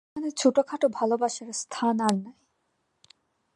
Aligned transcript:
সেখানে 0.05 0.29
ছোটখাটো 0.37 0.87
ভালবাসার 0.89 1.49
স্থান 1.53 1.95
আর 2.01 2.15
নেই। 2.15 2.35